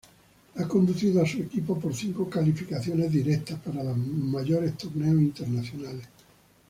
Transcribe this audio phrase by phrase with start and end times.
[0.55, 6.07] Ha conducido a su equipo por cinco calificaciones directas para los mayores torneos internacionales.